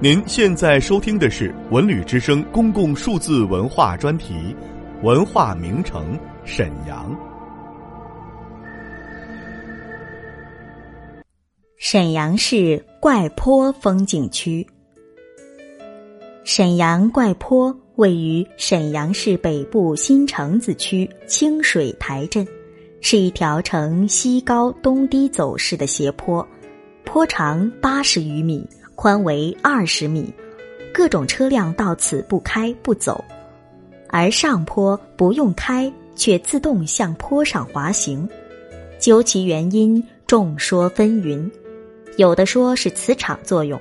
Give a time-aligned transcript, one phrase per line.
[0.00, 4.54] 您现在收听的是文旅之声公共数字文化专题
[5.04, 7.12] 《文化名城沈阳》。
[11.78, 14.64] 沈阳市怪坡风景区。
[16.44, 22.46] 沈阳怪坡位于沈阳市北部新城子区清水台镇，
[23.00, 26.46] 是一条呈西高东低走势的斜坡，
[27.04, 28.64] 坡长八十余米。
[29.00, 30.28] 宽为二十米，
[30.92, 33.24] 各种车辆到此不开不走，
[34.08, 38.28] 而上坡不用开，却自动向坡上滑行。
[38.98, 41.48] 究其原因，众说纷纭，
[42.16, 43.80] 有的说是磁场作用，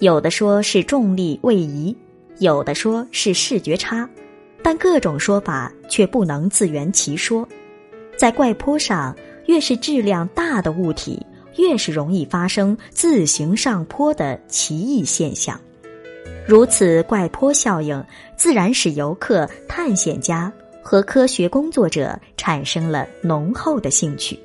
[0.00, 1.96] 有的说是重力位移，
[2.38, 4.10] 有的说是视觉差，
[4.60, 7.48] 但各种说法却不能自圆其说。
[8.16, 9.16] 在怪坡上，
[9.46, 11.24] 越是质量大的物体。
[11.56, 15.60] 越是容易发生自行上坡的奇异现象，
[16.46, 18.02] 如此怪坡效应，
[18.36, 24.38] 自然使游客、探险家和科学工作者产生了浓厚的兴趣，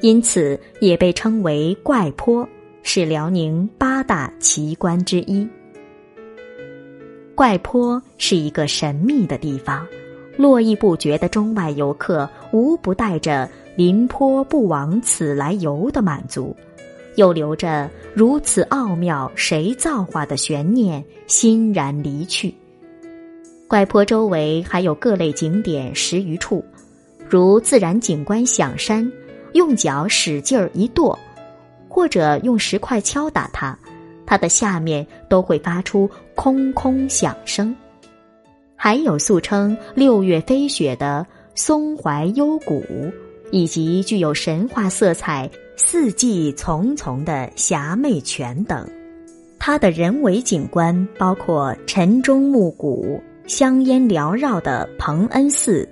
[0.00, 2.48] 因此也被称为怪坡，
[2.82, 5.46] 是辽宁八大奇观之一。
[7.34, 9.84] 怪坡是一个神秘的地方，
[10.36, 13.50] 络绎不绝的中外游客无不带着。
[13.76, 16.56] 临坡不往此来游的满足，
[17.16, 22.54] 又留着如此奥妙谁造化的悬念，欣然离去。
[23.66, 26.64] 怪坡周围还有各类景点十余处，
[27.28, 29.10] 如自然景观响山，
[29.54, 31.18] 用脚使劲儿一跺，
[31.88, 33.76] 或者用石块敲打它，
[34.24, 37.74] 它的下面都会发出空空响声。
[38.76, 42.84] 还有俗称六月飞雪的松怀幽谷。
[43.50, 48.88] 以及具有神话色彩、四季丛丛的霞媚泉等，
[49.58, 55.88] 它的人为景观包括晨钟暮鼓、香烟缭绕的蓬恩寺，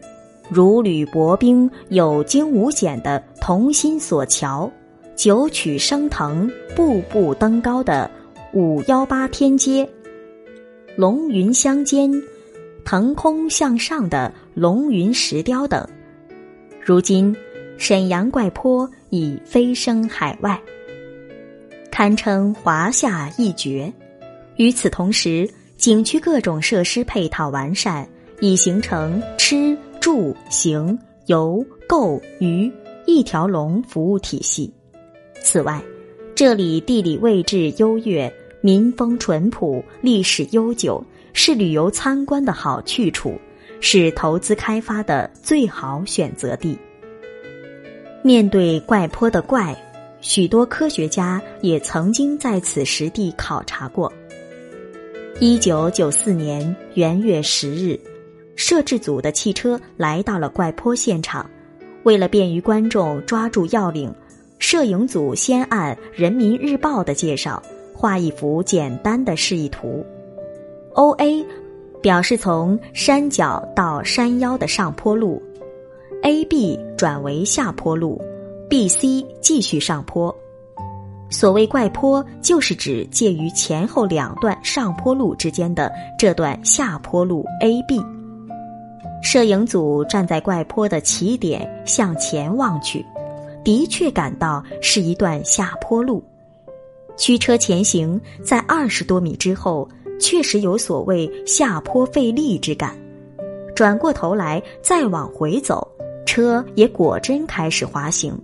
[0.51, 4.71] 如履薄冰、有惊无险的同心锁桥，
[5.15, 8.11] 九曲升腾、步步登高的
[8.53, 9.89] 五幺八天街，
[10.97, 12.11] 龙云相间、
[12.85, 15.87] 腾空向上的龙云石雕等。
[16.85, 17.35] 如今。
[17.79, 20.61] 沈阳怪坡已飞升海外，
[21.91, 23.93] 堪称华夏一绝。
[24.55, 28.09] 与此同时，景区各种设施配套完善，
[28.41, 32.71] 已形成吃住行游购娱
[33.05, 34.73] 一条龙服务体系。
[35.43, 35.83] 此外，
[36.37, 43.35] 这里地理位置优越，民风淳朴，历史悠久，是旅游参观的好去处，
[43.85, 46.79] 是投资开发的最好选择地。
[48.23, 49.77] 面对怪坡的怪，
[50.21, 54.11] 许多科学家也曾经在此实地考察过。
[55.41, 57.99] 一九九四年元月十日，
[58.55, 61.45] 摄制组的汽车来到了怪坡现场。
[62.05, 64.15] 为了便于观众抓住要领，
[64.61, 67.61] 摄影组先按《人民日报》的介绍
[67.93, 70.07] 画一幅简单的示意图。
[70.95, 71.45] O A
[72.03, 75.41] 表示从山脚到山腰的上坡路。
[76.25, 78.21] A B 转为下坡路
[78.69, 80.37] ，B C 继续上坡。
[81.31, 88.01] 所谓怪坡，就是指介于前后两段上坡路之间的这段下坡路 A B。
[89.23, 93.05] 摄影组站在怪坡的起点向前望去，
[93.65, 96.23] 的确感到是一段下坡路。
[97.17, 99.89] 驱车前行，在二十多米之后，
[100.23, 102.97] 确实有所谓下坡费力之感。
[103.75, 105.87] 转过头来再往回走。
[106.25, 108.39] 车也果真开始滑行，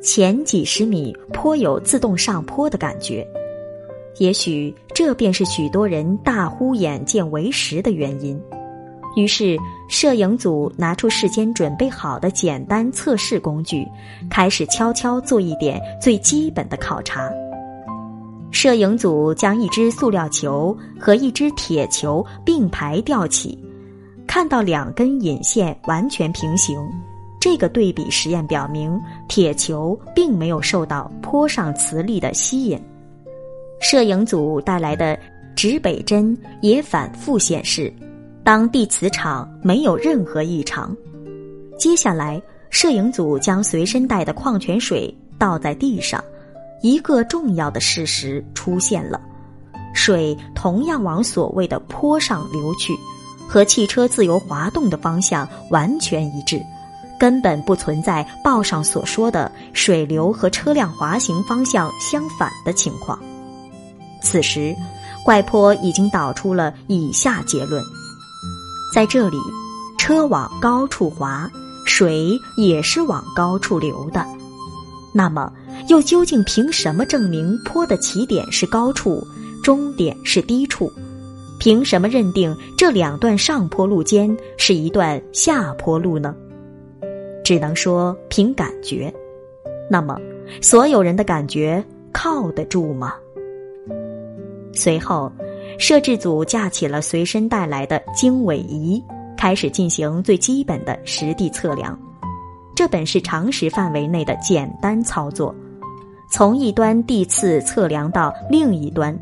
[0.00, 3.26] 前几十米颇有自动上坡的感觉，
[4.18, 8.40] 也许这便是许多人大呼眼见为实的原因。
[9.16, 9.56] 于是，
[9.88, 13.88] 摄影组拿出事先准备好的简单测试工具，
[14.30, 17.28] 开始悄悄做一点最基本的考察。
[18.52, 23.58] 摄影组将一只塑料球和一只铁球并排吊起，
[24.26, 26.78] 看到两根引线完全平行。
[27.40, 28.96] 这个对比实验表明，
[29.26, 32.80] 铁球并没有受到坡上磁力的吸引。
[33.80, 35.18] 摄影组带来的
[35.56, 37.92] 指北针也反复显示，
[38.44, 40.96] 当地磁场没有任何异常。
[41.76, 42.40] 接下来，
[42.70, 46.22] 摄影组将随身带的矿泉水倒在地上，
[46.82, 49.20] 一个重要的事实出现了：
[49.94, 52.92] 水同样往所谓的坡上流去，
[53.48, 56.60] 和汽车自由滑动的方向完全一致。
[57.18, 63.16] 根本不存在报上所说的水流和车辆滑行方向相反的情况。
[64.20, 64.74] 此时，
[65.24, 67.80] 怪坡已经导出了以下结论：
[68.92, 69.36] 在这里，
[69.98, 71.48] 车往高处滑，
[71.86, 74.26] 水也是往高处流的。
[75.14, 75.52] 那么，
[75.88, 79.26] 又究竟凭什么证明坡的起点是高处，
[79.62, 80.92] 终点是低处？
[81.58, 86.34] 凭什么认定这两段上坡路间是一段下坡路呢？
[87.44, 89.12] 只能说凭感觉。
[89.88, 90.18] 那么，
[90.60, 93.14] 所有人的感觉靠得住吗？
[94.72, 95.30] 随后，
[95.78, 99.02] 摄制组架起了随身带来的经纬仪，
[99.36, 101.98] 开始进行最基本的实地测量。
[102.74, 105.54] 这本是常识范围内的简单操作，
[106.32, 109.14] 从一端地次测量到另一端，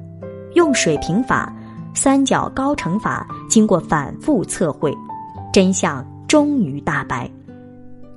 [0.55, 1.53] 用水平法。
[1.93, 4.97] 三角高程法经过反复测绘，
[5.53, 7.29] 真相终于大白。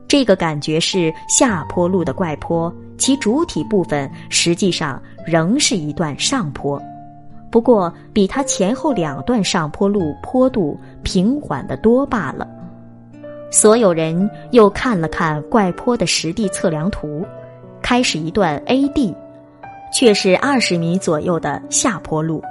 [0.07, 6.79] 这个感觉是下坡路的怪坡，其主体部分实际上仍是一段上坡，
[7.49, 12.47] 不过比它前后两段上坡路坡度平缓的多罢了。
[13.49, 17.25] 所有人又看了看怪坡的实地测量图，
[17.83, 19.13] 开始一段 A D，
[19.93, 22.41] 却是二十米左右的下坡路。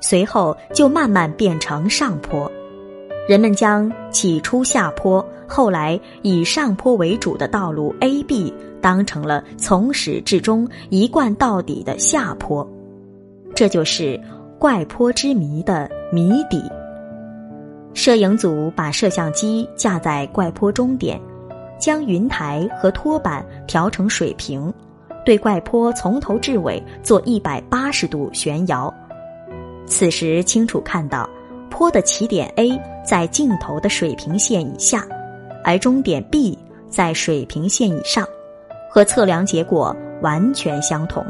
[0.00, 2.50] 随后就慢慢变成上坡，
[3.28, 12.66] 人们将起初下坡，后来以上坡为主的道路 A、B 当成了从始至终一贯到底的下坡，
[13.54, 14.18] 这就是
[14.58, 16.62] 怪坡之谜的谜底。
[17.92, 21.20] 摄影组把摄像机架在怪坡终点，
[21.80, 24.72] 将云台和托板调成水平，
[25.24, 28.92] 对怪坡从头至尾做一百八十度旋摇。
[29.86, 31.28] 此时清楚看到，
[31.70, 35.04] 坡的起点 A 在镜头的水平线以下，
[35.64, 36.56] 而终点 B
[36.88, 38.24] 在水平线以上，
[38.88, 41.24] 和测量结果完全相同。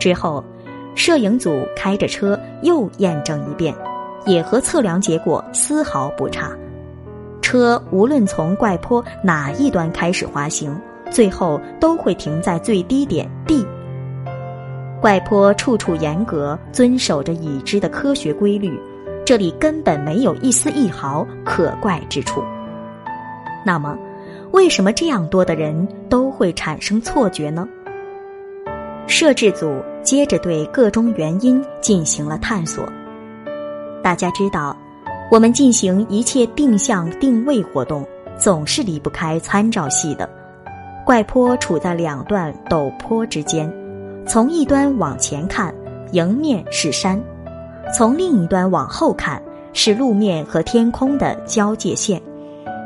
[0.00, 0.42] 之后，
[0.94, 3.74] 摄影组开着车又验证一遍，
[4.24, 6.50] 也和测量结果丝毫不差。
[7.46, 10.76] 车无论从怪坡哪一端开始滑行，
[11.12, 13.64] 最后都会停在最低点 D。
[15.00, 18.76] 怪坡处处严格遵守着已知的科学规律，
[19.24, 22.42] 这里根本没有一丝一毫可怪之处。
[23.64, 23.96] 那么，
[24.50, 27.68] 为什么这样多的人都会产生错觉呢？
[29.06, 32.84] 摄制组接着对各种原因进行了探索。
[34.02, 34.76] 大家知道，
[35.30, 38.06] 我们进行一切定向定位活动，
[38.38, 40.28] 总是离不开参照系的。
[41.04, 43.72] 怪坡处在两段陡坡之间。
[44.24, 45.74] 从一端往前看，
[46.12, 47.16] 迎面是山；
[47.94, 49.40] 从另一端往后看，
[49.72, 52.20] 是路面和天空的交界线。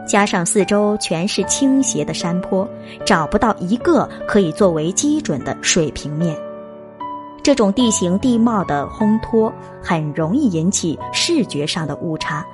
[0.06, 2.68] 加上四周全是倾斜的山坡，
[3.06, 6.36] 找不到一个可以作为基准的水平面。
[7.42, 9.52] 这种地形地貌的烘托，
[9.82, 12.44] 很容易引起视觉上的误差。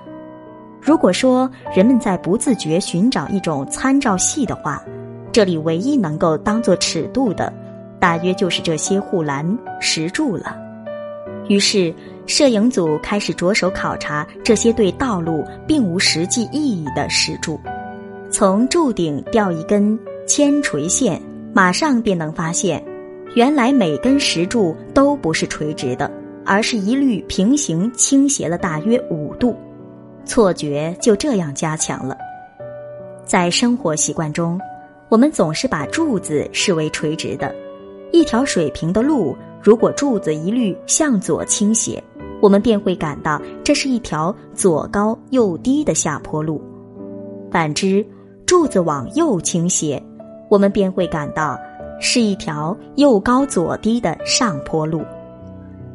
[0.80, 4.82] 如果说人们在不自觉寻找一种参照系的话，
[5.32, 7.52] 这里唯一能够当做尺度的。
[7.98, 10.54] 大约就是这些护栏石柱了。
[11.48, 11.92] 于是，
[12.26, 17.58] 摄影组开始着手考察这些对道路并无实际意义的石柱。
[18.30, 21.20] 从柱顶吊一根铅垂线，
[21.54, 22.84] 马上便能发现，
[23.36, 26.10] 原来每根石柱都不是垂直的，
[26.42, 29.54] 而是一律平行倾斜了大约五度。
[30.24, 32.16] 错觉就这样加强了。
[33.26, 34.58] 在生活习惯中，
[35.10, 37.54] 我们总是把柱子视为垂直的。
[38.10, 42.02] 一条水平的路，如果柱子一律向左倾斜，
[42.40, 46.58] 我们便会感到这是一条左高右低的下坡路；
[47.50, 48.02] 反之，
[48.46, 50.02] 柱子往右倾斜，
[50.48, 51.60] 我们便会感到
[52.00, 55.02] 是一条右高左低的上坡路。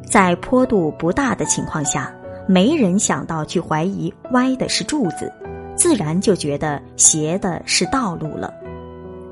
[0.06, 2.14] 在坡度不大的情况下，
[2.48, 5.32] 没人想到去怀疑歪的是柱子，
[5.76, 8.54] 自然就觉得斜的是道路了。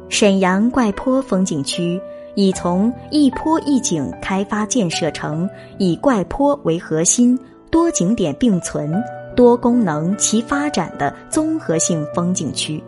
[0.09, 2.01] 沈阳怪坡风景区。
[2.35, 7.37] 已从一坡一景开发建设成以怪坡为核心、
[7.69, 9.03] 多景点并存、
[9.35, 12.81] 多功能齐发展的综合性风景区，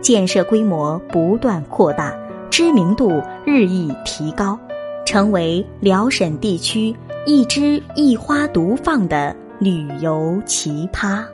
[0.00, 2.16] 建设规模不断扩大，
[2.50, 4.58] 知名度日益提高，
[5.04, 6.94] 成为辽沈地区
[7.26, 11.24] 一枝一花独放的旅游奇葩。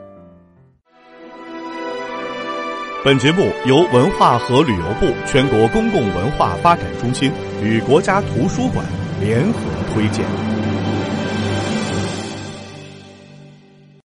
[3.05, 8.85] 本节目由文化和旅游部全国公共文化发展中心与国家图书馆
[9.21, 9.59] 联合
[9.93, 10.52] 推荐。